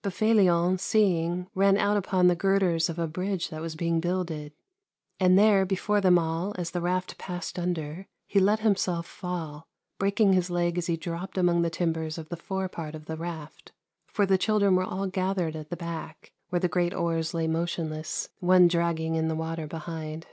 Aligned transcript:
But 0.00 0.14
Felion, 0.14 0.78
seeing, 0.78 1.48
ran 1.54 1.76
out 1.76 1.98
upon 1.98 2.28
the 2.28 2.34
girders 2.34 2.88
of 2.88 2.98
a 2.98 3.06
bridge 3.06 3.50
that 3.50 3.60
v/as 3.60 3.74
being 3.76 4.00
builded, 4.00 4.54
and 5.20 5.38
there, 5.38 5.66
before 5.66 6.00
them 6.00 6.18
all, 6.18 6.54
as 6.56 6.70
the 6.70 6.80
raft 6.80 7.18
passed 7.18 7.58
under, 7.58 8.06
he 8.26 8.40
let 8.40 8.60
himself 8.60 9.04
fall, 9.06 9.66
breaking 9.98 10.32
his 10.32 10.48
leg 10.48 10.78
as 10.78 10.86
he 10.86 10.96
dropped 10.96 11.36
among 11.36 11.60
the 11.60 11.68
timbers 11.68 12.16
of 12.16 12.30
the 12.30 12.38
fore 12.38 12.70
part 12.70 12.94
of 12.94 13.04
the 13.04 13.18
raft; 13.18 13.72
for 14.06 14.24
the 14.24 14.38
children 14.38 14.76
were 14.76 14.82
all 14.82 15.08
gathered 15.08 15.54
at 15.54 15.68
the 15.68 15.76
back, 15.76 16.32
where 16.48 16.60
the 16.60 16.68
great 16.68 16.94
oars 16.94 17.34
lay 17.34 17.46
motionless, 17.46 18.30
one 18.40 18.68
dragging 18.68 19.14
in 19.14 19.28
the 19.28 19.36
water 19.36 19.66
behind. 19.66 20.26